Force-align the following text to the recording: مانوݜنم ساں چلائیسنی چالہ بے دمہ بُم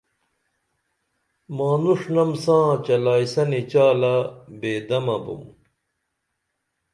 مانوݜنم 1.57 2.31
ساں 2.43 2.65
چلائیسنی 2.85 3.61
چالہ 3.71 4.13
بے 4.59 4.73
دمہ 4.87 5.17
بُم 5.23 5.41